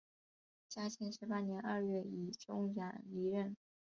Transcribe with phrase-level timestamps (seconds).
[0.67, 3.55] 嘉庆十八年二月以终养离任。